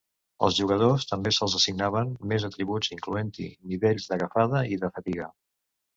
[0.45, 5.29] Als jugadors també se'ls assignaven més atributs, incloent-hi nivells d'agafada i de fatiga.